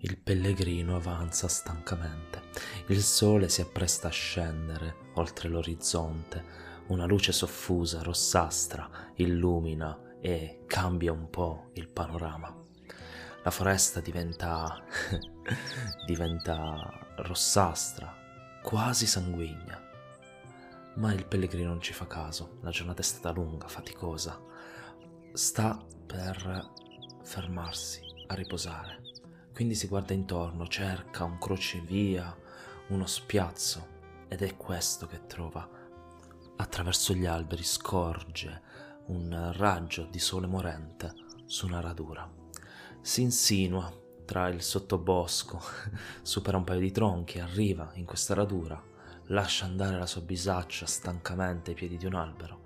[0.00, 2.42] Il pellegrino avanza stancamente.
[2.88, 6.64] Il sole si appresta a scendere oltre l'orizzonte.
[6.88, 12.54] Una luce soffusa, rossastra, illumina e cambia un po' il panorama.
[13.42, 14.84] La foresta diventa
[16.06, 18.14] diventa rossastra,
[18.62, 19.82] quasi sanguigna.
[20.96, 22.58] Ma il pellegrino non ci fa caso.
[22.60, 24.38] La giornata è stata lunga, faticosa.
[25.32, 26.70] Sta per
[27.22, 28.95] fermarsi a riposare.
[29.56, 32.36] Quindi si guarda intorno, cerca un crocevia,
[32.88, 33.86] uno spiazzo
[34.28, 35.66] ed è questo che trova.
[36.56, 38.60] Attraverso gli alberi scorge
[39.06, 41.14] un raggio di sole morente
[41.46, 42.30] su una radura.
[43.00, 43.90] Si insinua
[44.26, 45.58] tra il sottobosco,
[46.20, 48.78] supera un paio di tronchi, arriva in questa radura,
[49.28, 52.60] lascia andare la sua bisaccia stancamente ai piedi di un albero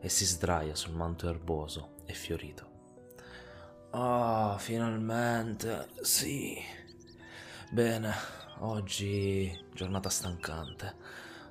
[0.00, 2.71] e si sdraia sul manto erboso e fiorito.
[3.94, 6.56] Ah, oh, finalmente, sì.
[7.70, 8.10] Bene,
[8.60, 10.96] oggi giornata stancante.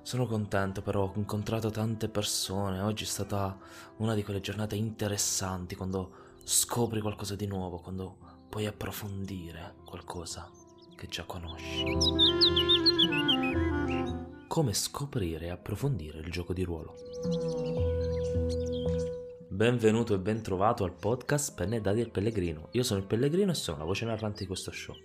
[0.02, 3.56] Sono contento però, ho incontrato tante persone, oggi è stata
[3.98, 8.18] una di quelle giornate interessanti quando scopri qualcosa di nuovo, quando
[8.50, 10.50] puoi approfondire qualcosa
[10.96, 11.86] che già conosci.
[14.48, 16.96] Come scoprire e approfondire il gioco di ruolo.
[19.54, 22.70] Benvenuto e ben trovato al podcast Penne e Dadi del Pellegrino.
[22.72, 24.96] Io sono il Pellegrino e sono la voce narrante di questo show.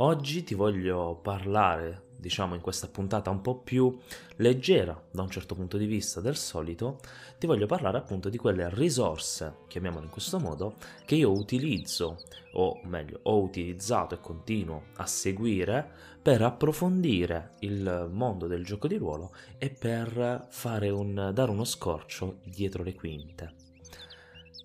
[0.00, 3.96] Oggi ti voglio parlare, diciamo in questa puntata un po' più
[4.38, 6.98] leggera da un certo punto di vista del solito,
[7.38, 10.74] ti voglio parlare appunto di quelle risorse, chiamiamole in questo modo,
[11.06, 15.88] che io utilizzo, o meglio, ho utilizzato e continuo a seguire
[16.20, 20.48] per approfondire il mondo del gioco di ruolo e per
[20.90, 23.57] un, dare uno scorcio dietro le quinte.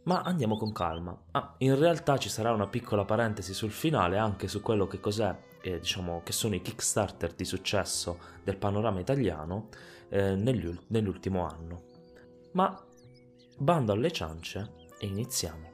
[0.04, 1.18] Ma andiamo con calma.
[1.32, 5.34] Ah, in realtà ci sarà una piccola parentesi sul finale anche su quello che cos'è,
[5.62, 9.70] eh, diciamo, che sono i Kickstarter di successo del panorama italiano
[10.10, 11.84] eh, nell'ultimo anno.
[12.52, 12.78] Ma
[13.58, 15.73] bando alle ciance e iniziamo.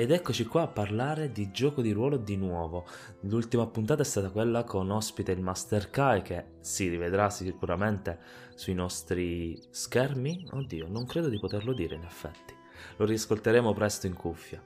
[0.00, 2.86] Ed eccoci qua a parlare di gioco di ruolo di nuovo.
[3.24, 8.18] L'ultima puntata è stata quella con ospite il Master Kai che si rivedrà sicuramente
[8.54, 10.48] sui nostri schermi.
[10.52, 12.54] Oddio, non credo di poterlo dire in effetti.
[12.96, 14.64] Lo riascolteremo presto in cuffia.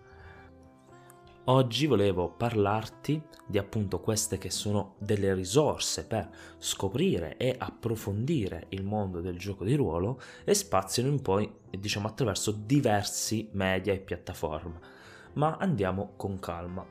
[1.46, 8.84] Oggi volevo parlarti di appunto queste che sono delle risorse per scoprire e approfondire il
[8.84, 14.93] mondo del gioco di ruolo e spaziano in poi diciamo attraverso diversi media e piattaforme
[15.34, 16.84] ma andiamo con calma.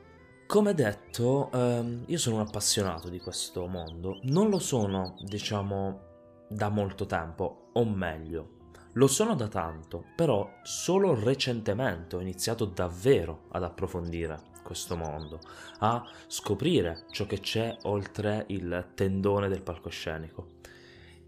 [0.46, 6.00] Come detto, ehm, io sono un appassionato di questo mondo, non lo sono, diciamo,
[6.48, 8.54] da molto tempo, o meglio,
[8.92, 15.40] lo sono da tanto, però solo recentemente ho iniziato davvero ad approfondire questo mondo,
[15.80, 20.52] a scoprire ciò che c'è oltre il tendone del palcoscenico.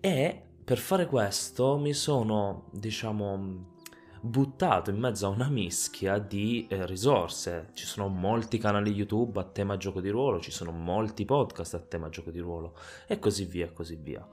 [0.00, 3.75] E per fare questo mi sono, diciamo,
[4.26, 7.69] buttato in mezzo a una mischia di eh, risorse.
[7.72, 11.78] Ci sono molti canali YouTube a tema gioco di ruolo, ci sono molti podcast a
[11.78, 12.76] tema gioco di ruolo
[13.06, 14.26] e così via e così via.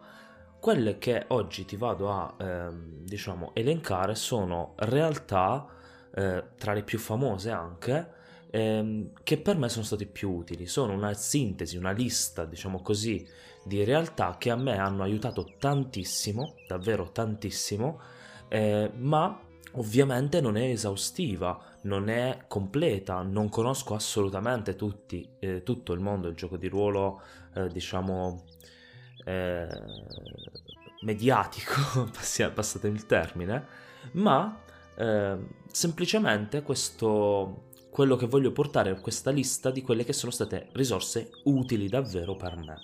[0.60, 5.68] Quelle che oggi ti vado a ehm, diciamo elencare sono realtà
[6.14, 10.68] eh, tra le più famose anche ehm, che per me sono state più utili.
[10.68, 13.28] Sono una sintesi, una lista, diciamo così,
[13.64, 18.00] di realtà che a me hanno aiutato tantissimo, davvero tantissimo,
[18.48, 19.40] eh, ma
[19.76, 26.28] Ovviamente non è esaustiva, non è completa, non conosco assolutamente tutti, eh, tutto il mondo
[26.28, 27.22] del gioco di ruolo,
[27.56, 28.44] eh, diciamo,
[29.26, 29.68] eh,
[31.02, 32.10] mediatico,
[32.54, 33.66] passate il termine,
[34.14, 34.60] ma
[34.96, 35.38] eh,
[35.72, 41.32] semplicemente questo, quello che voglio portare è questa lista di quelle che sono state risorse
[41.46, 42.80] utili davvero per me.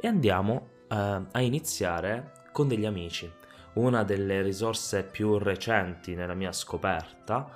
[0.00, 3.30] E andiamo eh, a iniziare con degli amici
[3.76, 7.48] una delle risorse più recenti nella mia scoperta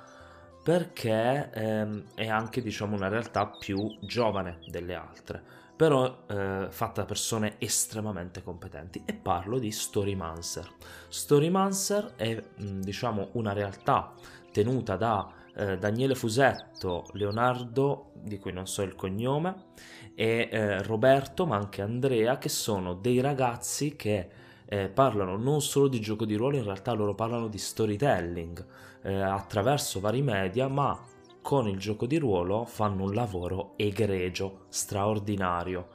[0.63, 5.43] perché ehm, è anche diciamo una realtà più giovane delle altre
[5.81, 9.01] però eh, fatta da persone estremamente competenti.
[9.03, 10.71] E parlo di Storymancer.
[11.07, 14.13] Storymancer è diciamo una realtà
[14.51, 19.69] tenuta da eh, Daniele Fusetto, Leonardo, di cui non so il cognome,
[20.13, 24.29] e eh, Roberto, ma anche Andrea, che sono dei ragazzi che
[24.71, 28.65] eh, parlano non solo di gioco di ruolo, in realtà loro parlano di storytelling
[29.01, 30.97] eh, attraverso vari media, ma
[31.41, 35.89] con il gioco di ruolo fanno un lavoro egregio, straordinario.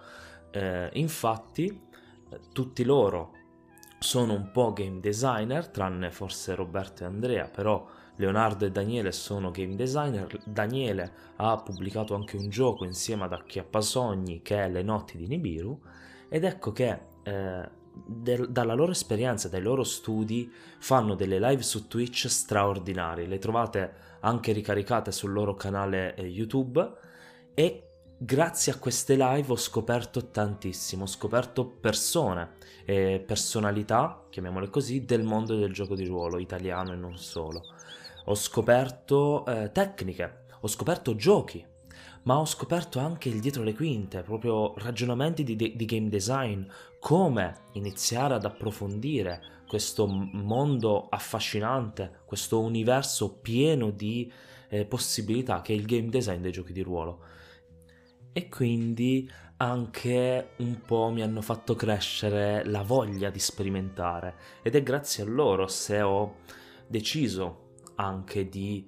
[0.50, 1.88] Eh, infatti,
[2.52, 3.32] tutti loro
[3.98, 7.82] sono un po' game designer, tranne forse Roberto e Andrea, però
[8.16, 14.42] Leonardo e Daniele sono game designer, Daniele ha pubblicato anche un gioco insieme ad Acchiappasogni
[14.42, 15.80] che è Le notti di Nibiru
[16.28, 21.86] ed ecco che eh, del, dalla loro esperienza, dai loro studi fanno delle live su
[21.88, 26.92] Twitch straordinarie, le trovate anche ricaricate sul loro canale eh, YouTube.
[27.54, 27.82] E
[28.18, 32.54] grazie a queste live ho scoperto tantissimo, ho scoperto persone
[32.84, 37.62] e personalità, chiamiamole così, del mondo del gioco di ruolo italiano e non solo.
[38.26, 41.64] Ho scoperto eh, tecniche, ho scoperto giochi,
[42.24, 46.64] ma ho scoperto anche il dietro le quinte, proprio ragionamenti di, de- di game design,
[47.06, 54.28] come iniziare ad approfondire questo mondo affascinante, questo universo pieno di
[54.68, 57.20] eh, possibilità che è il game design dei giochi di ruolo.
[58.32, 64.34] E quindi anche un po' mi hanno fatto crescere la voglia di sperimentare.
[64.62, 66.38] Ed è grazie a loro se ho
[66.88, 68.84] deciso anche di,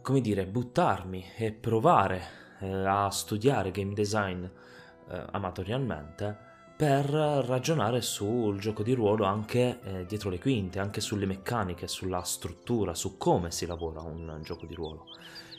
[0.00, 2.22] come dire, buttarmi e provare
[2.60, 6.46] eh, a studiare game design eh, amatorialmente
[6.78, 12.22] per ragionare sul gioco di ruolo anche eh, dietro le quinte, anche sulle meccaniche, sulla
[12.22, 15.06] struttura, su come si lavora un gioco di ruolo.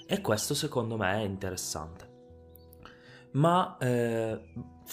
[0.07, 2.10] E questo secondo me è interessante
[3.31, 4.39] ma eh,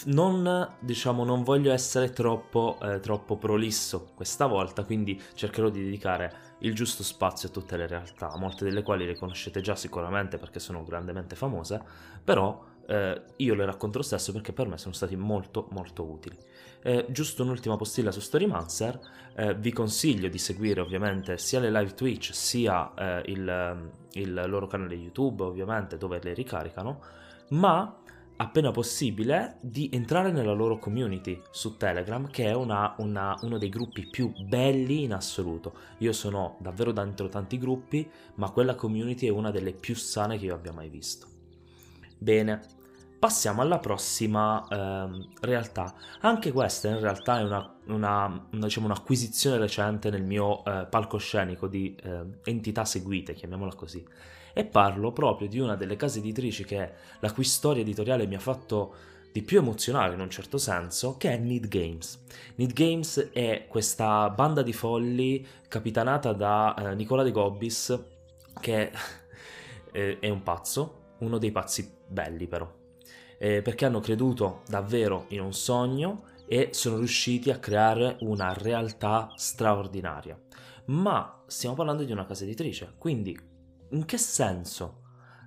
[0.06, 6.55] non, diciamo, non voglio essere troppo, eh, troppo prolisso questa volta, quindi cercherò di dedicare
[6.61, 10.58] il giusto spazio a tutte le realtà, molte delle quali le conoscete già sicuramente perché
[10.58, 11.82] sono grandemente famose,
[12.22, 16.36] però eh, io le racconto lo stesso perché per me sono stati molto molto utili.
[16.82, 19.00] Eh, giusto un'ultima postilla su Storymancer,
[19.34, 24.66] eh, vi consiglio di seguire ovviamente sia le live Twitch sia eh, il, il loro
[24.66, 27.00] canale YouTube ovviamente dove le ricaricano,
[27.50, 28.02] ma
[28.38, 33.70] appena possibile di entrare nella loro community su Telegram che è una, una, uno dei
[33.70, 35.74] gruppi più belli in assoluto.
[35.98, 40.44] Io sono davvero dentro tanti gruppi ma quella community è una delle più sane che
[40.44, 41.35] io abbia mai visto
[42.18, 42.60] bene
[43.18, 50.10] passiamo alla prossima eh, realtà anche questa in realtà è una, una, diciamo, un'acquisizione recente
[50.10, 54.04] nel mio eh, palcoscenico di eh, entità seguite chiamiamola così
[54.52, 58.40] e parlo proprio di una delle case editrici che la cui storia editoriale mi ha
[58.40, 58.94] fatto
[59.30, 62.22] di più emozionare in un certo senso, che è Need Games.
[62.54, 68.02] Need Games è questa banda di folli capitanata da eh, Nicola De Gobbis,
[68.58, 68.90] che
[69.92, 72.70] è, è un pazzo, uno dei pazzi belli però,
[73.38, 79.32] eh, perché hanno creduto davvero in un sogno e sono riusciti a creare una realtà
[79.35, 80.38] straordinaria.
[80.87, 83.37] Ma stiamo parlando di una casa editrice, quindi
[83.91, 85.03] in che senso?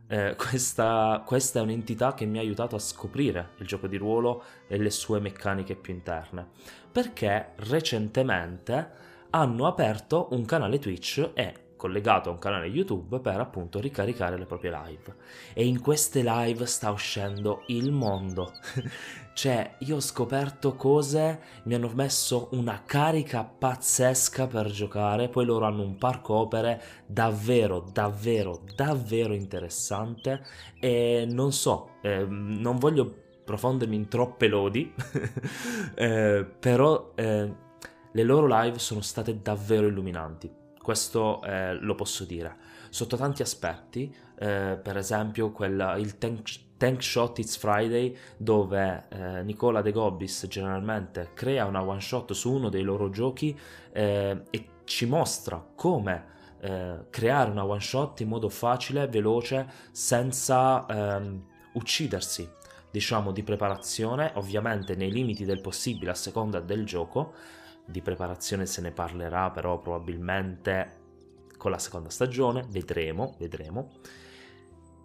[0.07, 4.43] Eh, questa, questa, è un'entità che mi ha aiutato a scoprire il gioco di ruolo
[4.67, 6.47] e le sue meccaniche più interne.
[6.91, 13.79] Perché recentemente hanno aperto un canale Twitch e collegato a un canale YouTube per appunto
[13.79, 15.15] ricaricare le proprie live.
[15.53, 18.51] E in queste live sta uscendo il mondo.
[19.33, 25.65] cioè, io ho scoperto cose, mi hanno messo una carica pazzesca per giocare, poi loro
[25.65, 30.43] hanno un parco opere davvero, davvero, davvero interessante
[30.81, 34.93] e non so, eh, non voglio profondermi in troppe lodi,
[35.95, 37.53] eh, però eh,
[38.11, 42.55] le loro live sono state davvero illuminanti questo eh, lo posso dire.
[42.89, 49.43] Sotto tanti aspetti, eh, per esempio quella, il tank, tank, Shot It's Friday, dove eh,
[49.43, 53.57] Nicola De Gobbis generalmente crea una one shot su uno dei loro giochi
[53.91, 60.85] eh, e ci mostra come eh, creare una one shot in modo facile, veloce, senza
[60.87, 62.57] ehm, uccidersi
[62.91, 67.33] diciamo di preparazione, ovviamente nei limiti del possibile a seconda del gioco,
[67.89, 70.97] di preparazione se ne parlerà però probabilmente
[71.57, 73.91] con la seconda stagione, vedremo, vedremo.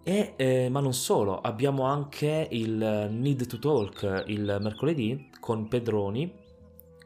[0.03, 6.31] E, eh, ma non solo, abbiamo anche il Need to Talk il mercoledì con Pedroni,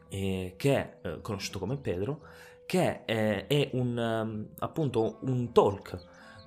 [0.08, 2.20] eh, che è eh, conosciuto come Pedro,
[2.66, 5.98] che è, è un, um, appunto un talk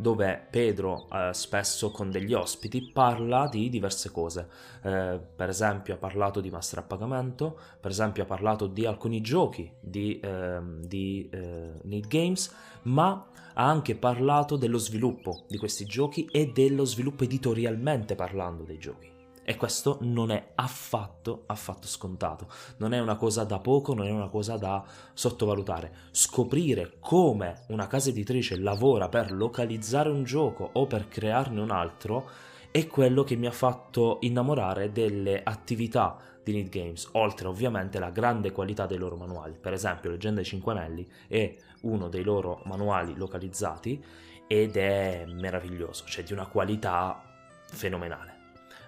[0.04, 4.48] dove Pedro eh, spesso con degli ospiti parla di diverse cose.
[4.84, 9.22] Eh, per esempio ha parlato di master a pagamento, per esempio ha parlato di alcuni
[9.22, 16.28] giochi di, eh, di Need Games, ma ha anche parlato dello sviluppo di questi giochi
[16.32, 19.13] e dello sviluppo editorialmente parlando dei giochi.
[19.44, 22.48] E questo non è affatto, affatto scontato.
[22.78, 24.84] Non è una cosa da poco, non è una cosa da
[25.14, 25.94] sottovalutare.
[26.12, 32.30] Scoprire come una casa editrice lavora per localizzare un gioco o per crearne un altro
[32.72, 38.10] è quello che mi ha fatto innamorare delle attività di Need Games, oltre ovviamente alla
[38.10, 39.58] grande qualità dei loro manuali.
[39.60, 44.04] Per esempio, Leggenda dei Cinque Anelli è uno dei loro manuali localizzati
[44.48, 47.22] ed è meraviglioso, cioè di una qualità
[47.66, 48.33] fenomenale.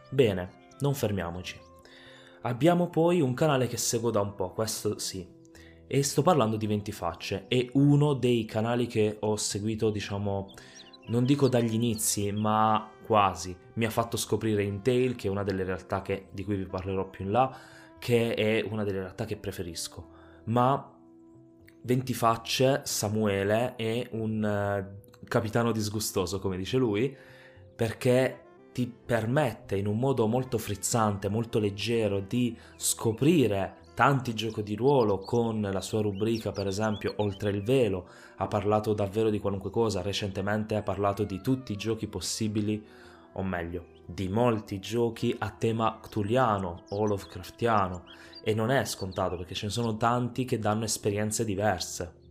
[0.09, 1.59] Bene, non fermiamoci.
[2.41, 5.27] Abbiamo poi un canale che seguo da un po', questo sì,
[5.87, 10.53] e sto parlando di 20 facce, è uno dei canali che ho seguito, diciamo,
[11.07, 13.55] non dico dagli inizi, ma quasi.
[13.73, 17.07] Mi ha fatto scoprire Intail, che è una delle realtà che, di cui vi parlerò
[17.09, 17.55] più in là,
[17.99, 20.09] che è una delle realtà che preferisco.
[20.45, 20.91] Ma
[21.81, 27.15] 20 facce, Samuele è un uh, capitano disgustoso, come dice lui,
[27.75, 28.44] perché
[28.75, 35.19] ti permette in un modo molto frizzante, molto leggero di scoprire tanti giochi di ruolo
[35.19, 38.05] con la sua rubrica per esempio Oltre il velo,
[38.35, 42.85] ha parlato davvero di qualunque cosa, recentemente ha parlato di tutti i giochi possibili,
[43.31, 48.03] o meglio, di molti giochi a tema ctuliano o Lovecraftiano
[48.43, 52.23] e non è scontato perché ce ne sono tanti che danno esperienze diverse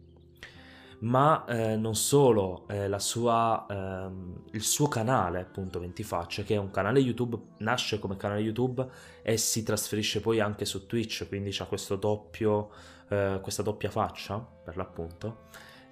[1.04, 6.58] ma eh, non solo, eh, sua, ehm, il suo canale, appunto 20 facce, che è
[6.58, 8.86] un canale YouTube, nasce come canale YouTube
[9.22, 12.70] e si trasferisce poi anche su Twitch, quindi ha questo doppio,
[13.08, 15.48] eh, questa doppia faccia, per l'appunto.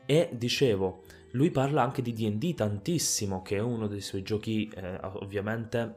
[0.07, 1.03] E dicevo,
[1.33, 5.95] lui parla anche di DD tantissimo, che è uno dei suoi giochi eh, ovviamente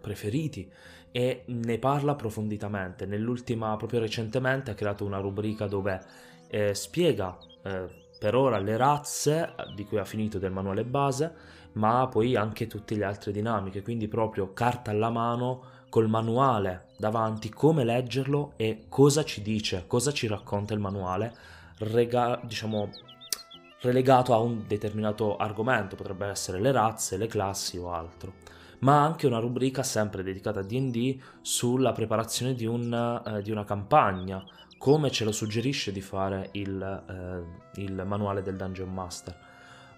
[0.00, 0.70] preferiti
[1.10, 3.04] e ne parla approfonditamente.
[3.04, 6.00] Nell'ultima, proprio recentemente, ha creato una rubrica dove
[6.48, 11.30] eh, spiega eh, per ora le razze di cui ha finito del manuale base,
[11.72, 17.50] ma poi anche tutte le altre dinamiche, quindi proprio carta alla mano col manuale davanti,
[17.50, 21.34] come leggerlo e cosa ci dice, cosa ci racconta il manuale,
[21.80, 22.88] rega- diciamo
[23.82, 28.32] relegato a un determinato argomento, potrebbe essere le razze, le classi o altro
[28.84, 33.64] ma anche una rubrica sempre dedicata a DD sulla preparazione di, un, eh, di una
[33.64, 34.44] campagna,
[34.76, 39.36] come ce lo suggerisce di fare il, eh, il manuale del Dungeon Master,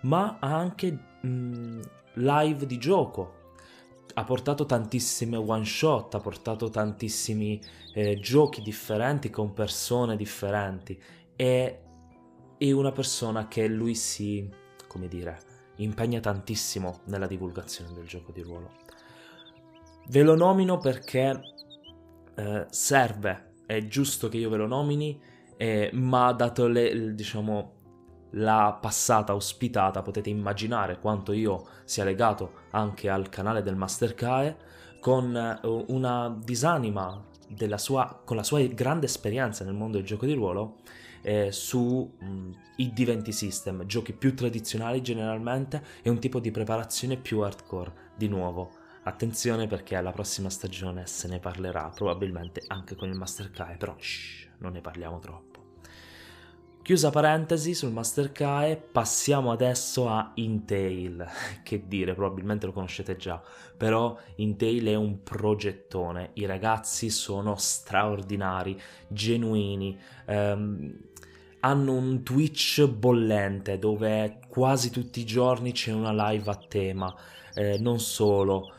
[0.02, 1.80] ma anche mh, mm,
[2.14, 3.34] live di gioco.
[4.14, 7.60] Ha portato tantissime one shot, ha portato tantissimi
[7.92, 10.98] eh, giochi differenti con persone differenti
[11.34, 11.80] e
[12.56, 14.48] è una persona che lui si,
[14.86, 18.70] come dire, impegna tantissimo nella divulgazione del gioco di ruolo.
[20.08, 21.40] Ve lo nomino perché
[22.34, 25.20] eh, serve è giusto che io ve lo nomini,
[25.56, 27.72] eh, ma dato le, diciamo,
[28.30, 34.56] la passata ospitata potete immaginare quanto io sia legato anche al canale del Master Kae
[35.00, 37.24] con eh, una disanima
[37.76, 40.78] sua, con la sua grande esperienza nel mondo del gioco di ruolo
[41.26, 41.52] eh,
[42.76, 48.28] i D20 System, giochi più tradizionali generalmente e un tipo di preparazione più hardcore di
[48.28, 53.76] nuovo Attenzione perché alla prossima stagione se ne parlerà, probabilmente anche con il Master Kai,
[53.76, 55.65] però shh, non ne parliamo troppo.
[56.86, 61.26] Chiusa parentesi sul Master Kai, passiamo adesso a Intail.
[61.64, 63.42] Che dire, probabilmente lo conoscete già,
[63.76, 66.30] però Intail è un progettone.
[66.34, 69.98] I ragazzi sono straordinari, genuini.
[70.26, 70.96] Ehm,
[71.58, 77.12] hanno un Twitch bollente dove quasi tutti i giorni c'è una live a tema.
[77.52, 78.72] Eh, non solo,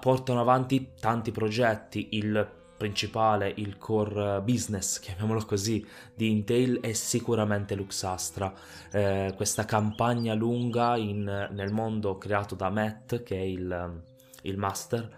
[0.00, 5.86] portano avanti tanti progetti, il principale, il core business, chiamiamolo così,
[6.16, 8.52] di Intel è sicuramente Luxastra.
[8.90, 11.22] Eh, questa campagna lunga in,
[11.52, 14.02] nel mondo creato da Matt, che è il,
[14.42, 15.08] il master,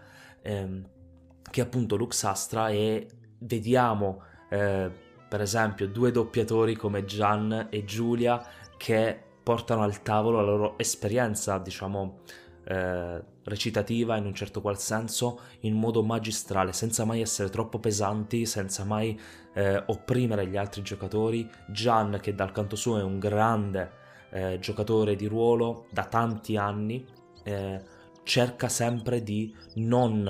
[0.42, 0.87] ehm,
[1.50, 4.90] che appunto Luxastra e vediamo eh,
[5.26, 8.44] per esempio due doppiatori come Gian e Giulia
[8.76, 12.21] che portano al tavolo la loro esperienza, diciamo,
[12.64, 18.47] eh, recitativa in un certo qual senso in modo magistrale, senza mai essere troppo pesanti,
[18.47, 19.19] senza mai
[19.55, 21.49] eh, opprimere gli altri giocatori.
[21.69, 23.91] Gian, che dal canto suo è un grande
[24.31, 27.05] eh, giocatore di ruolo da tanti anni,
[27.43, 27.83] eh,
[28.23, 30.27] cerca sempre di non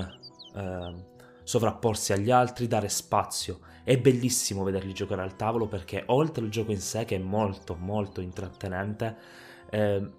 [0.54, 0.94] eh,
[1.42, 3.61] sovrapporsi agli altri, dare spazio.
[3.85, 7.76] È bellissimo vederli giocare al tavolo perché oltre al gioco in sé, che è molto
[7.76, 9.16] molto intrattenente,
[9.71, 10.11] eh,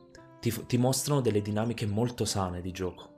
[0.50, 3.14] ti, ti mostrano delle dinamiche molto sane di gioco.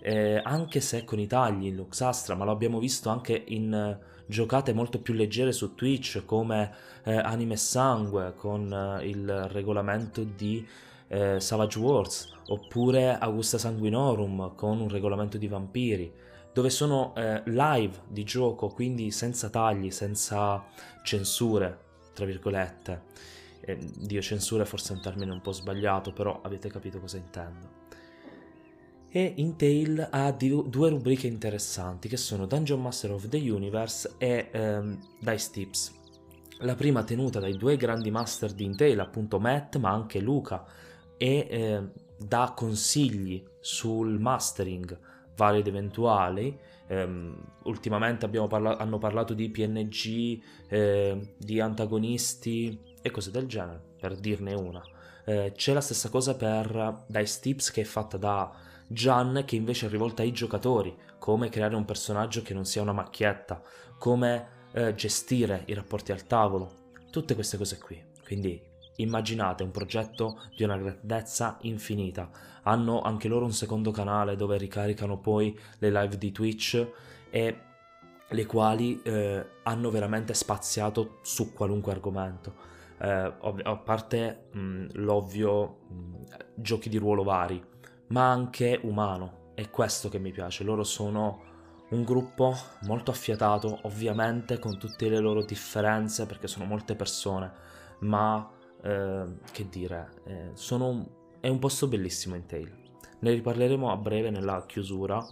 [0.00, 4.04] Eh, anche se con i tagli in Luxastra, ma lo abbiamo visto anche in uh,
[4.26, 10.66] giocate molto più leggere su Twitch come uh, Anime Sangue con uh, il regolamento di
[11.06, 16.12] Savage Wars oppure Augusta Sanguinorum con un regolamento di vampiri
[16.52, 17.12] dove sono
[17.44, 20.64] live di gioco quindi senza tagli, senza
[21.04, 21.78] censure
[22.14, 23.02] tra virgolette
[23.66, 27.82] eh, Dio censura è forse un termine un po' sbagliato, però avete capito cosa intendo.
[29.16, 34.48] e Intel ha di- due rubriche interessanti che sono Dungeon Master of the Universe e
[34.50, 35.92] ehm, Dice Tips.
[36.58, 40.64] La prima tenuta dai due grandi master di Intel, appunto Matt ma anche Luca,
[41.16, 41.82] e eh,
[42.18, 44.98] dà consigli sul mastering
[45.36, 46.58] vari ed eventuali.
[46.86, 54.16] Um, ultimamente parla- hanno parlato di PNG, eh, di antagonisti e cose del genere, per
[54.16, 54.82] dirne una.
[55.26, 58.50] Eh, c'è la stessa cosa per Dice Tips che è fatta da
[58.86, 62.92] Gian che invece è rivolta ai giocatori, come creare un personaggio che non sia una
[62.92, 63.60] macchietta,
[63.98, 68.02] come eh, gestire i rapporti al tavolo, tutte queste cose qui.
[68.24, 68.58] Quindi
[68.96, 72.30] immaginate un progetto di una grandezza infinita.
[72.62, 76.86] Hanno anche loro un secondo canale dove ricaricano poi le live di Twitch
[77.28, 77.58] e
[78.26, 82.72] le quali eh, hanno veramente spaziato su qualunque argomento.
[83.04, 83.32] Eh,
[83.64, 87.62] a parte mh, l'ovvio mh, giochi di ruolo vari,
[88.08, 89.52] ma anche umano.
[89.54, 90.64] È questo che mi piace.
[90.64, 91.42] Loro sono
[91.90, 92.54] un gruppo
[92.86, 97.52] molto affiatato, ovviamente con tutte le loro differenze, perché sono molte persone,
[98.00, 98.50] ma
[98.82, 102.72] eh, che dire, eh, sono, è un posto bellissimo in Tail.
[103.18, 105.22] Ne riparleremo a breve nella chiusura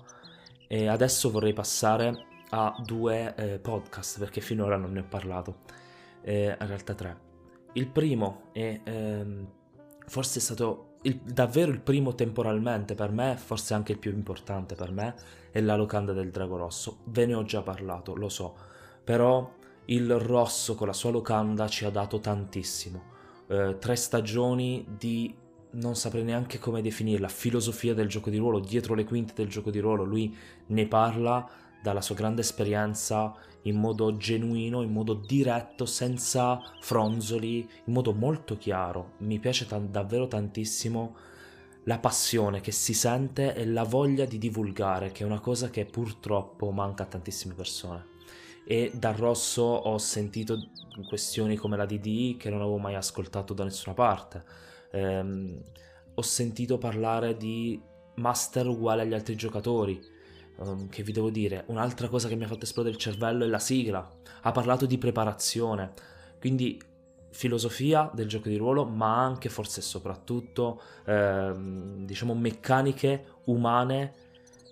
[0.69, 5.61] e adesso vorrei passare a due eh, podcast perché finora non ne ho parlato,
[6.21, 7.31] eh, in realtà tre.
[7.75, 9.47] Il primo è ehm,
[10.07, 14.75] forse è stato il, davvero il primo temporalmente per me, forse anche il più importante
[14.75, 15.14] per me,
[15.50, 16.99] è la locanda del Drago Rosso.
[17.05, 18.55] Ve ne ho già parlato, lo so,
[19.02, 19.50] però
[19.87, 23.11] il rosso con la sua locanda ci ha dato tantissimo.
[23.49, 25.35] Eh, tre stagioni di
[25.73, 29.71] non saprei neanche come definirla, filosofia del gioco di ruolo, dietro le quinte del gioco
[29.71, 30.37] di ruolo, lui
[30.67, 31.49] ne parla
[31.83, 38.57] dalla sua grande esperienza in modo genuino, in modo diretto, senza fronzoli, in modo molto
[38.57, 39.12] chiaro.
[39.19, 41.17] Mi piace t- davvero tantissimo
[41.85, 45.85] la passione che si sente e la voglia di divulgare, che è una cosa che
[45.85, 48.11] purtroppo manca a tantissime persone.
[48.65, 50.57] E dal rosso ho sentito
[51.09, 54.45] questioni come la DDI che non avevo mai ascoltato da nessuna parte.
[54.93, 55.61] Ehm,
[56.15, 57.81] ho sentito parlare di
[58.17, 60.01] master uguale agli altri giocatori,
[60.56, 63.48] um, che vi devo dire, un'altra cosa che mi ha fatto esplodere il cervello è
[63.48, 64.09] la sigla.
[64.42, 65.92] Ha parlato di preparazione,
[66.38, 66.81] quindi
[67.31, 74.12] filosofia del gioco di ruolo, ma anche forse e soprattutto ehm, diciamo meccaniche umane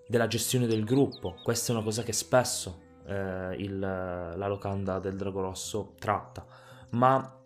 [0.06, 1.36] della gestione del gruppo.
[1.42, 6.44] Questa è una cosa che spesso eh, il, la locanda del Drago Rosso tratta,
[6.90, 7.36] ma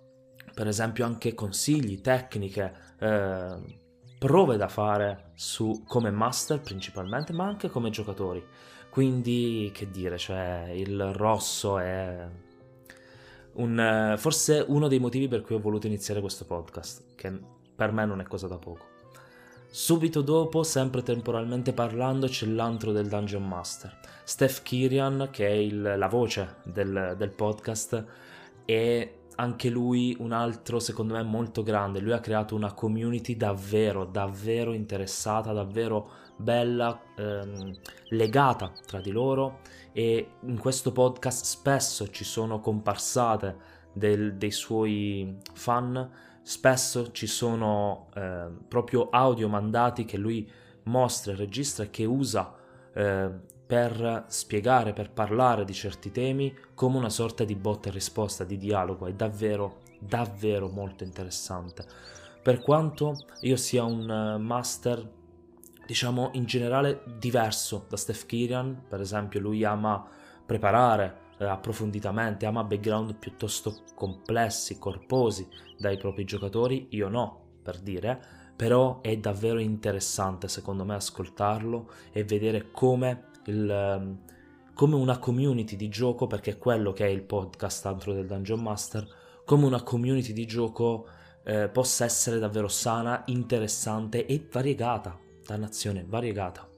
[0.52, 3.82] per esempio anche consigli, tecniche, eh,
[4.24, 8.42] prove da fare su come master principalmente, ma anche come giocatori.
[8.88, 12.26] Quindi, che dire, cioè, il rosso è
[13.52, 17.38] un, forse uno dei motivi per cui ho voluto iniziare questo podcast, che
[17.76, 18.86] per me non è cosa da poco.
[19.68, 23.94] Subito dopo, sempre temporalmente parlando, c'è l'antro del Dungeon Master.
[24.24, 28.02] Steph Kirian, che è il, la voce del, del podcast,
[28.64, 32.00] è anche lui un altro secondo me molto grande.
[32.00, 37.76] Lui ha creato una community davvero, davvero interessata, davvero bella, ehm,
[38.08, 39.60] legata tra di loro
[39.92, 43.56] e in questo podcast spesso ci sono comparsate
[43.92, 46.10] del, dei suoi fan,
[46.42, 50.50] spesso ci sono eh, proprio audio mandati che lui
[50.84, 52.54] mostra e registra e che usa
[52.92, 53.30] eh,
[53.66, 58.58] per spiegare, per parlare di certi temi come una sorta di botta e risposta, di
[58.58, 61.86] dialogo, è davvero, davvero molto interessante.
[62.42, 65.10] Per quanto io sia un eh, master,
[65.86, 70.06] diciamo in generale diverso da Steph Kirian, per esempio lui ama
[70.44, 75.48] preparare eh, approfonditamente, ama background piuttosto complessi, corposi
[75.78, 78.20] dai propri giocatori, io no, per dire,
[78.54, 84.18] però è davvero interessante secondo me ascoltarlo e vedere come il, ehm,
[84.74, 88.60] come una community di gioco, perché è quello che è il podcast altro del Dungeon
[88.60, 89.06] Master,
[89.44, 91.06] come una community di gioco
[91.44, 96.68] eh, possa essere davvero sana, interessante e variegata, dannazione, variegata.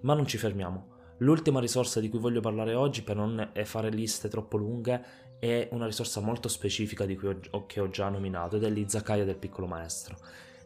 [0.00, 0.96] Ma non ci fermiamo.
[1.18, 5.04] L'ultima risorsa di cui voglio parlare oggi, per non fare liste troppo lunghe,
[5.40, 9.24] è una risorsa molto specifica di cui ho, che ho già nominato ed è l'Izakaya
[9.24, 10.16] del piccolo maestro.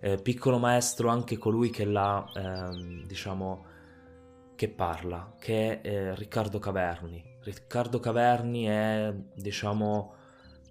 [0.00, 3.64] Eh, piccolo maestro anche colui che l'ha, ehm, diciamo,
[4.54, 7.22] che parla, che è eh, Riccardo Caverni.
[7.42, 10.14] Riccardo Caverni è, diciamo,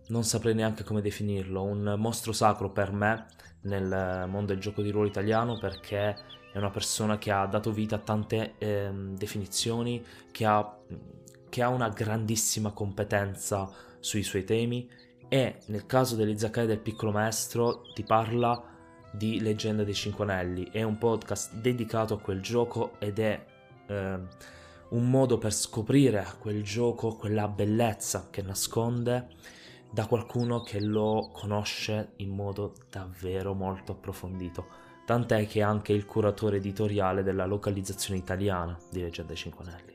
[0.08, 3.26] non saprei neanche come definirlo, un mostro sacro per me
[3.63, 6.15] nel mondo del gioco di ruolo italiano perché
[6.52, 10.78] è una persona che ha dato vita a tante eh, definizioni, che ha,
[11.50, 14.89] che ha, una grandissima competenza sui suoi temi
[15.30, 18.62] e nel caso dell'Izakaya del piccolo maestro ti parla
[19.13, 23.46] di Leggenda dei Cinque Anelli, è un podcast dedicato a quel gioco ed è
[23.91, 24.19] eh,
[24.89, 29.27] un modo per scoprire quel gioco, quella bellezza che nasconde
[29.91, 34.80] da qualcuno che lo conosce in modo davvero molto approfondito.
[35.06, 39.93] Tant'è che è anche il curatore editoriale della localizzazione italiana di Leggenda dei Cinque Anelli.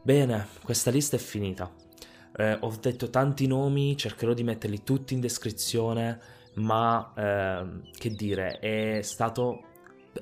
[0.00, 1.70] Bene, questa lista è finita.
[2.36, 6.20] Eh, ho detto tanti nomi, cercherò di metterli tutti in descrizione,
[6.54, 9.62] ma eh, che dire, è stato,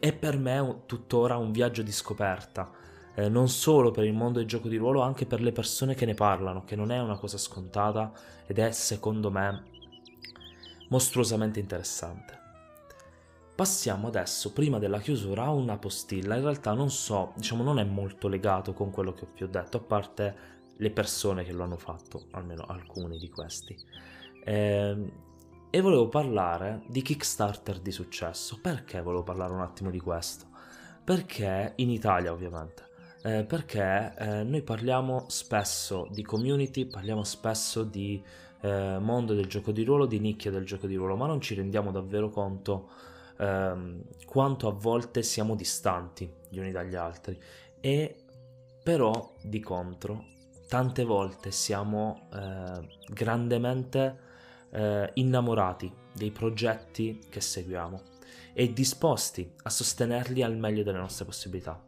[0.00, 2.83] è per me tuttora un viaggio di scoperta
[3.14, 6.04] eh, non solo per il mondo del gioco di ruolo, anche per le persone che
[6.04, 8.12] ne parlano, che non è una cosa scontata
[8.46, 9.62] ed è secondo me
[10.88, 12.42] mostruosamente interessante.
[13.54, 16.35] Passiamo adesso, prima della chiusura, a una postilla.
[16.35, 19.76] In realtà non so, diciamo, non è molto legato con quello che vi ho detto,
[19.76, 20.37] a parte
[20.76, 23.78] le persone che lo hanno fatto, almeno alcuni di questi.
[24.44, 25.12] Eh,
[25.74, 28.60] e volevo parlare di Kickstarter di successo.
[28.62, 30.46] Perché volevo parlare un attimo di questo?
[31.02, 32.84] Perché in Italia, ovviamente,
[33.24, 38.22] eh, perché eh, noi parliamo spesso di community, parliamo spesso di
[38.60, 41.56] eh, mondo del gioco di ruolo, di nicchia del gioco di ruolo, ma non ci
[41.56, 42.90] rendiamo davvero conto
[43.38, 47.37] ehm, quanto a volte siamo distanti gli uni dagli altri
[47.80, 48.14] e
[48.80, 50.26] però di contro
[50.68, 54.34] tante volte siamo eh, grandemente
[54.74, 58.02] eh, innamorati dei progetti che seguiamo
[58.52, 61.82] e disposti a sostenerli al meglio delle nostre possibilità.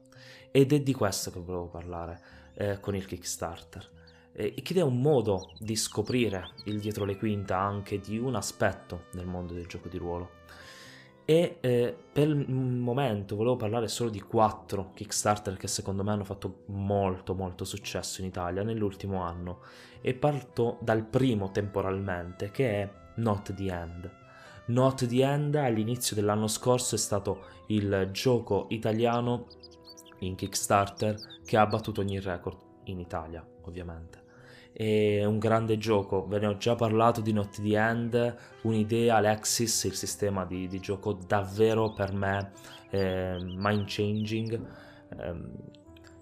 [0.51, 2.21] Ed è di questo che volevo parlare
[2.55, 3.91] eh, con il Kickstarter.
[4.33, 9.07] Eh, ed è un modo di scoprire il dietro le quinta anche di un aspetto
[9.13, 10.36] del mondo del gioco di ruolo.
[11.29, 16.23] E eh, per il momento volevo parlare solo di quattro Kickstarter che secondo me hanno
[16.23, 19.59] fatto molto molto successo in Italia nell'ultimo anno
[20.01, 24.11] e parto dal primo temporalmente che è Not the End.
[24.67, 29.47] Not the End all'inizio dell'anno scorso è stato il gioco italiano
[30.21, 34.26] in Kickstarter che ha battuto ogni record in Italia, ovviamente.
[34.79, 39.85] È un grande gioco, ve ne ho già parlato di Not the End, un'idea, Alexis,
[39.85, 42.51] il sistema di, di gioco davvero per me
[42.91, 44.67] eh, mind changing.
[45.17, 45.35] Eh,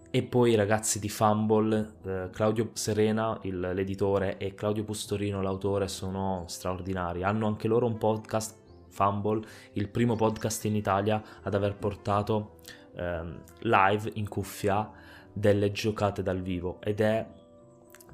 [0.08, 5.88] e poi i ragazzi di Fumble, eh, Claudio Serena, il, l'editore, e Claudio Pustorino, l'autore,
[5.88, 7.24] sono straordinari.
[7.24, 8.56] Hanno anche loro un podcast,
[8.88, 12.58] Fumble, il primo podcast in Italia ad aver portato
[12.94, 14.88] ehm, live in cuffia
[15.32, 17.26] delle giocate dal vivo ed è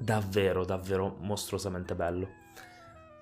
[0.01, 2.27] davvero davvero mostruosamente bello.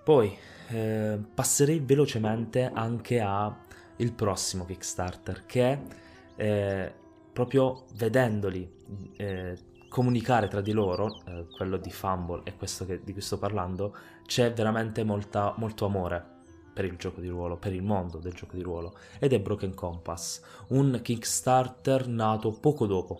[0.03, 0.35] Poi
[0.69, 3.53] eh, passerei velocemente anche al
[4.15, 5.79] prossimo Kickstarter che
[6.35, 6.93] eh,
[7.33, 8.71] proprio vedendoli
[9.17, 9.57] eh,
[9.89, 13.95] comunicare tra di loro, eh, quello di Fumble e questo che, di cui sto parlando,
[14.25, 16.37] c'è veramente molta, molto amore
[16.73, 19.73] per il gioco di ruolo, per il mondo del gioco di ruolo, ed è Broken
[19.73, 23.19] Compass, un Kickstarter nato poco dopo,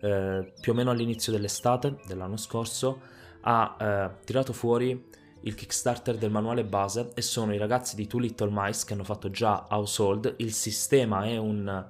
[0.00, 3.00] eh, più o meno all'inizio dell'estate dell'anno scorso,
[3.42, 8.20] ha eh, tirato fuori il Kickstarter del manuale base e sono i ragazzi di Two
[8.20, 11.86] Little Mice che hanno fatto già Household, il sistema è un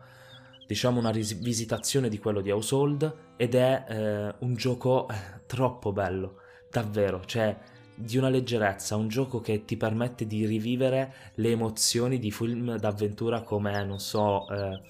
[0.67, 5.15] diciamo una rivisitazione di quello di Household ed è eh, un gioco eh,
[5.47, 6.41] troppo bello,
[6.71, 7.57] davvero, cioè
[7.95, 13.43] di una leggerezza, un gioco che ti permette di rivivere le emozioni di film d'avventura
[13.43, 14.81] come, non so, eh,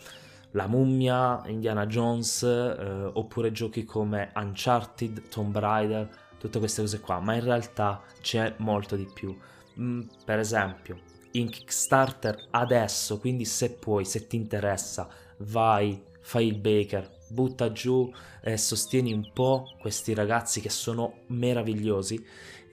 [0.56, 7.20] La mummia, Indiana Jones, eh, oppure giochi come Uncharted, Tomb Raider, tutte queste cose qua,
[7.20, 9.36] ma in realtà c'è molto di più.
[9.78, 10.98] Mm, per esempio,
[11.32, 15.06] in Kickstarter adesso, quindi se puoi, se ti interessa,
[15.40, 22.24] vai, fai il baker, butta giù e sostieni un po' questi ragazzi che sono meravigliosi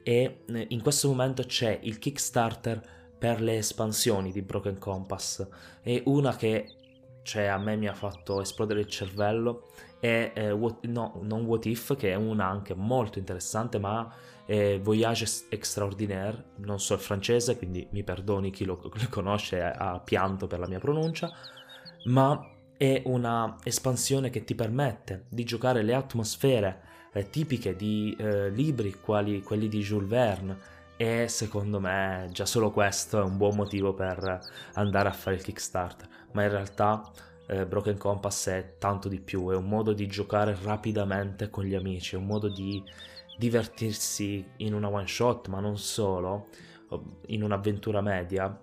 [0.04, 2.82] e eh, in questo momento c'è il Kickstarter
[3.18, 5.46] per le espansioni di Broken Compass
[5.82, 6.76] e una che
[7.24, 11.66] cioè, a me mi ha fatto esplodere il cervello è eh, what, no, non What
[11.66, 14.14] If che è una anche molto interessante ma
[14.46, 20.00] è Voyage Extraordinaire non so il francese quindi mi perdoni chi lo, lo conosce ha
[20.00, 21.32] pianto per la mia pronuncia
[22.06, 26.82] ma è una espansione che ti permette di giocare le atmosfere
[27.14, 30.58] eh, tipiche di eh, libri quali quelli di Jules Verne
[30.98, 34.40] e secondo me già solo questo è un buon motivo per
[34.74, 37.10] andare a fare il Kickstarter, ma in realtà
[37.48, 41.76] eh, Broken Compass è tanto di più, è un modo di giocare rapidamente con gli
[41.76, 42.84] amici, è un modo di
[43.38, 46.48] divertirsi in una one shot, ma non solo,
[47.28, 48.58] in un'avventura media,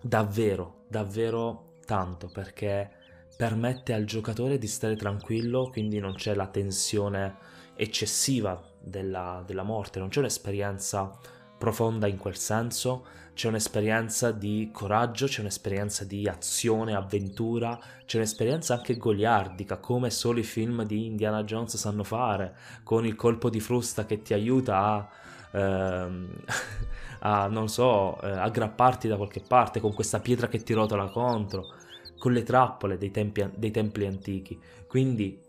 [0.00, 2.90] davvero, davvero tanto perché
[3.36, 7.36] permette al giocatore di stare tranquillo, quindi non c'è la tensione
[7.74, 11.18] eccessiva della, della morte, non c'è un'esperienza
[11.58, 18.74] profonda in quel senso, c'è un'esperienza di coraggio, c'è un'esperienza di azione, avventura, c'è un'esperienza
[18.74, 23.58] anche goliardica, come solo i film di Indiana Jones sanno fare, con il colpo di
[23.60, 25.08] frusta che ti aiuta a,
[25.58, 26.30] ehm,
[27.20, 31.74] a non so, eh, aggrapparti da qualche parte, con questa pietra che ti rotola contro,
[32.18, 34.60] con le trappole dei, tempi, dei templi antichi.
[34.86, 35.42] Quindi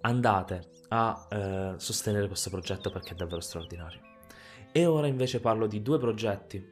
[0.00, 4.07] andate a eh, sostenere questo progetto perché è davvero straordinario.
[4.78, 6.64] E ora invece parlo di due progetti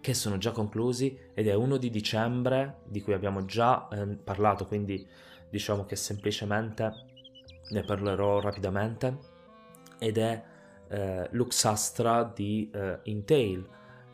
[0.00, 4.66] che sono già conclusi ed è uno di dicembre di cui abbiamo già eh, parlato,
[4.66, 5.06] quindi
[5.48, 6.92] diciamo che semplicemente
[7.70, 9.16] ne parlerò rapidamente
[10.00, 10.42] ed è
[10.88, 13.64] eh, Luxastra di eh, Intel.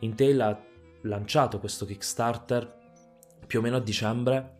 [0.01, 0.63] Intel ha
[1.01, 2.81] lanciato questo Kickstarter
[3.47, 4.57] più o meno a dicembre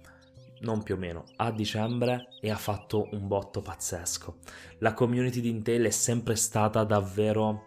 [0.62, 4.38] non più o meno, a dicembre e ha fatto un botto pazzesco.
[4.80, 7.66] La community di Intel è sempre stata davvero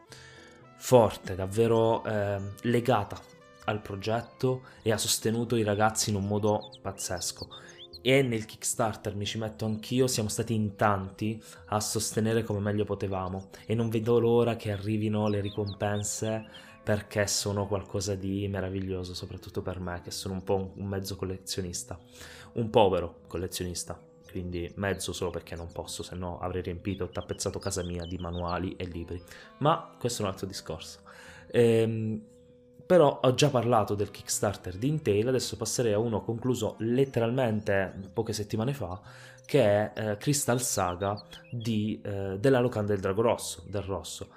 [0.77, 3.21] forte, davvero eh, legata
[3.65, 7.49] al progetto e ha sostenuto i ragazzi in un modo pazzesco.
[8.03, 12.85] E nel Kickstarter mi ci metto anch'io, siamo stati in tanti a sostenere come meglio
[12.85, 13.49] potevamo.
[13.67, 16.45] E non vedo l'ora che arrivino le ricompense
[16.85, 21.99] perché sono qualcosa di meraviglioso, soprattutto per me che sono un po' un mezzo collezionista,
[22.53, 24.01] un povero collezionista,
[24.37, 28.18] quindi mezzo solo perché non posso, se no avrei riempito e tappezzato casa mia di
[28.18, 29.22] manuali e libri.
[29.59, 30.99] Ma questo è un altro discorso.
[31.51, 32.20] Ehm,
[32.85, 38.35] però ho già parlato del Kickstarter di Intel, adesso passerei a uno concluso letteralmente poche
[38.35, 39.01] settimane fa,
[39.46, 41.18] che è eh, Crystal Saga
[41.51, 44.29] di, eh, della locanda del Drago Rosso, del Rosso.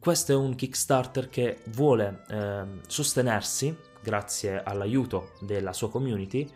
[0.00, 6.50] Questo è un Kickstarter che vuole eh, sostenersi, grazie all'aiuto della sua community,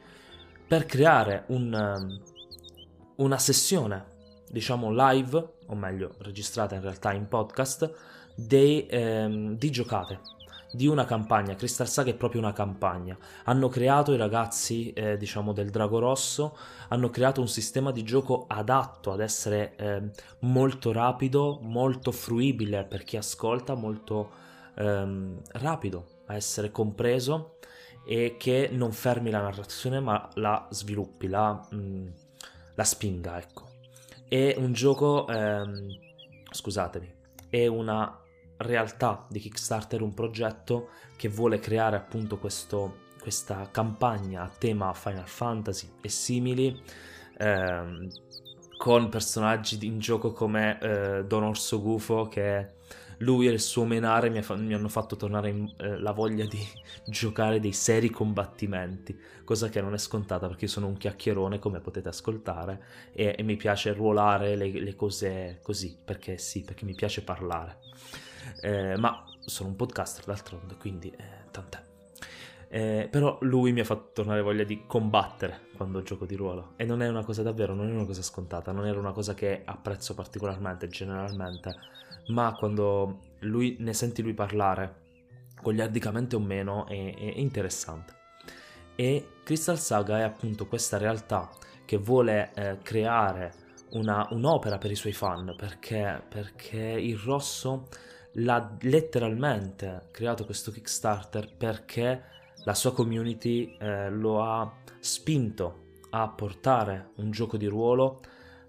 [0.66, 2.37] per creare un, ehm,
[3.18, 4.16] una sessione,
[4.48, 7.92] diciamo live, o meglio registrata in realtà in podcast,
[8.34, 10.20] dei, ehm, di giocate
[10.70, 11.54] di una campagna.
[11.54, 13.16] Crystal Saga è proprio una campagna.
[13.44, 16.56] Hanno creato i ragazzi, eh, diciamo, del Drago Rosso,
[16.88, 20.02] hanno creato un sistema di gioco adatto ad essere eh,
[20.40, 24.30] molto rapido, molto fruibile per chi ascolta, molto
[24.76, 27.56] ehm, rapido a essere compreso
[28.06, 31.66] e che non fermi la narrazione ma la sviluppi, la...
[31.70, 32.26] Mh,
[32.78, 33.66] la spinga, ecco.
[34.28, 35.98] È un gioco, ehm,
[36.48, 37.12] scusatemi,
[37.50, 38.22] è una
[38.58, 45.26] realtà di Kickstarter, un progetto che vuole creare appunto questo, questa campagna a tema Final
[45.26, 46.80] Fantasy e simili.
[47.38, 48.08] Ehm,
[48.76, 52.76] con personaggi in gioco come eh, Don Orso Gufo che
[53.18, 56.44] lui e il suo menare mi, fa- mi hanno fatto tornare in, eh, la voglia
[56.46, 56.64] di
[57.06, 61.80] giocare dei seri combattimenti, cosa che non è scontata perché io sono un chiacchierone come
[61.80, 66.94] potete ascoltare e, e mi piace ruolare le, le, cose così, perché sì, perché mi
[66.94, 67.78] piace parlare.
[68.60, 71.86] Eh, ma sono un podcaster d'altronde, quindi eh, tant'è.
[72.70, 76.84] Eh, però lui mi ha fatto tornare voglia di combattere quando gioco di ruolo e
[76.84, 79.62] non è una cosa davvero, non è una cosa scontata, non era una cosa che
[79.64, 81.74] apprezzo particolarmente generalmente
[82.28, 85.06] ma quando lui, ne senti lui parlare,
[85.62, 88.16] goliardicamente o meno, è, è interessante.
[88.94, 91.48] E Crystal Saga è appunto questa realtà
[91.84, 97.88] che vuole eh, creare una, un'opera per i suoi fan, perché, perché il rosso
[98.32, 102.22] l'ha letteralmente creato questo Kickstarter perché
[102.64, 108.20] la sua community eh, lo ha spinto a portare un gioco di ruolo,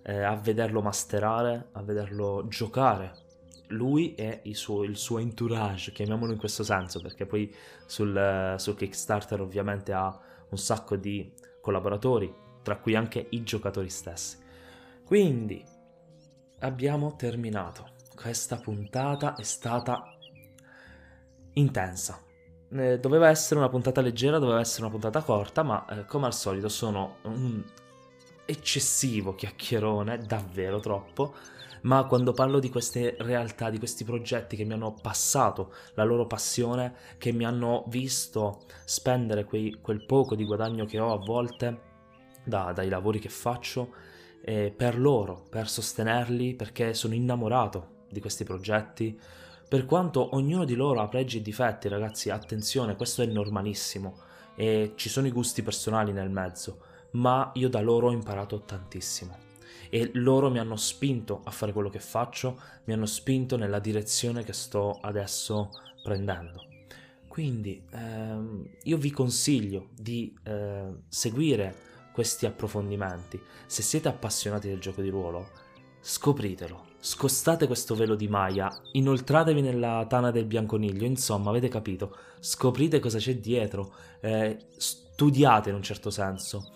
[0.04, 3.28] eh, a vederlo masterare, a vederlo giocare
[3.70, 7.54] lui e il suo, il suo, entourage, chiamiamolo in questo senso, perché poi
[7.86, 10.18] sul, sul, Kickstarter ovviamente ha
[10.50, 14.38] un sacco di collaboratori, tra cui anche i giocatori stessi.
[15.06, 15.64] Quindi
[16.60, 17.98] abbiamo terminato.
[18.16, 20.16] Questa puntata è stata
[21.54, 22.22] intensa.
[22.72, 26.34] Eh, doveva essere una puntata leggera, doveva essere una puntata corta, ma eh, come al
[26.34, 27.64] solito sono un
[28.46, 31.36] eccessivo chiacchierone, davvero troppo
[31.82, 36.26] ma quando parlo di queste realtà, di questi progetti che mi hanno passato la loro
[36.26, 41.88] passione, che mi hanno visto spendere quei, quel poco di guadagno che ho a volte
[42.44, 43.94] da, dai lavori che faccio,
[44.42, 49.20] eh, per loro, per sostenerli, perché sono innamorato di questi progetti.
[49.68, 54.94] Per quanto ognuno di loro ha pregi e difetti, ragazzi, attenzione, questo è normalissimo e
[54.96, 56.80] ci sono i gusti personali nel mezzo,
[57.12, 59.49] ma io da loro ho imparato tantissimo
[59.90, 64.44] e loro mi hanno spinto a fare quello che faccio, mi hanno spinto nella direzione
[64.44, 65.70] che sto adesso
[66.04, 66.66] prendendo.
[67.28, 73.42] Quindi ehm, io vi consiglio di eh, seguire questi approfondimenti.
[73.66, 75.48] Se siete appassionati del gioco di ruolo,
[76.02, 76.88] scopritelo.
[77.00, 82.14] Scostate questo velo di Maya, inoltratevi nella tana del bianconiglio, insomma, avete capito.
[82.40, 86.74] Scoprite cosa c'è dietro, eh, studiate in un certo senso.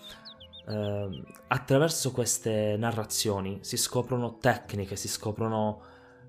[0.66, 5.80] Eh, attraverso queste narrazioni si scoprono tecniche, si scoprono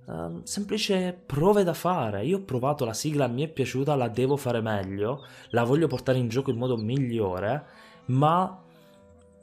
[0.08, 2.26] eh, semplici prove da fare.
[2.26, 6.18] Io ho provato la sigla, mi è piaciuta, la devo fare meglio, la voglio portare
[6.18, 7.66] in gioco in modo migliore,
[8.08, 8.62] ma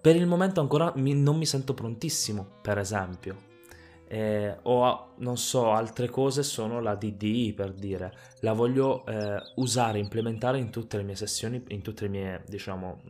[0.01, 3.51] per il momento ancora mi, non mi sento prontissimo, per esempio.
[4.09, 9.99] Eh, o non so, altre cose sono la DDI per dire, la voglio eh, usare,
[9.99, 13.01] implementare in tutte le mie sessioni, in tutte le mie, diciamo,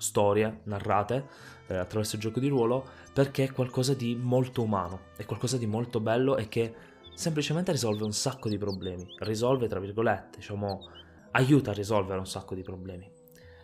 [0.00, 1.26] storie narrate
[1.66, 5.66] eh, attraverso il gioco di ruolo, perché è qualcosa di molto umano, è qualcosa di
[5.66, 6.74] molto bello e che
[7.14, 9.06] semplicemente risolve un sacco di problemi.
[9.18, 10.88] Risolve, tra virgolette, diciamo,
[11.32, 13.10] aiuta a risolvere un sacco di problemi.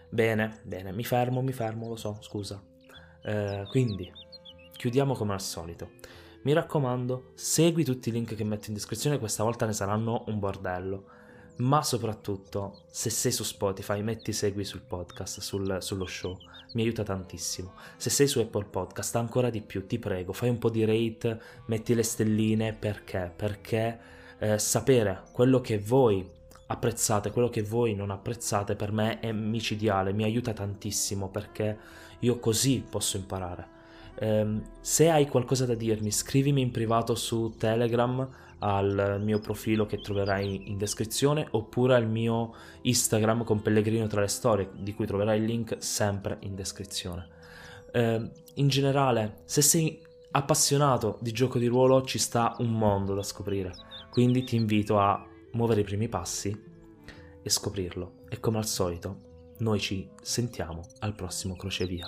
[0.08, 2.62] Bene, bene, mi fermo, mi fermo, lo so, scusa.
[3.22, 4.12] Eh, quindi,
[4.72, 5.90] chiudiamo come al solito.
[6.42, 10.38] Mi raccomando, segui tutti i link che metto in descrizione, questa volta ne saranno un
[10.38, 11.06] bordello.
[11.58, 16.36] Ma soprattutto, se sei su Spotify, metti segui sul podcast, sul, sullo show,
[16.74, 17.72] mi aiuta tantissimo.
[17.96, 21.40] Se sei su Apple Podcast, ancora di più, ti prego, fai un po' di rate,
[21.66, 23.32] metti le stelline, perché?
[23.34, 23.98] Perché
[24.38, 26.28] eh, sapere quello che voi
[26.66, 31.78] apprezzate, quello che voi non apprezzate per me è micidiale, mi aiuta tantissimo perché
[32.18, 33.74] io così posso imparare.
[34.18, 38.26] Um, se hai qualcosa da dirmi, scrivimi in privato su Telegram
[38.60, 44.28] al mio profilo che troverai in descrizione oppure al mio Instagram con Pellegrino tra le
[44.28, 47.28] storie, di cui troverai il link sempre in descrizione.
[47.92, 53.22] Um, in generale, se sei appassionato di gioco di ruolo, ci sta un mondo da
[53.22, 53.72] scoprire,
[54.10, 56.74] quindi ti invito a muovere i primi passi
[57.42, 58.24] e scoprirlo.
[58.28, 62.06] E come al solito, noi ci sentiamo al prossimo crocevia.